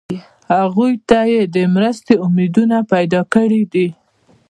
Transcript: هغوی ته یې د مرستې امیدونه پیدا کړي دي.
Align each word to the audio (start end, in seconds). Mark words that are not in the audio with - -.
هغوی 0.55 0.93
ته 1.09 1.19
یې 1.31 1.41
د 1.55 1.57
مرستې 1.75 2.13
امیدونه 2.25 2.77
پیدا 2.91 3.21
کړي 3.33 3.63
دي. 3.73 3.87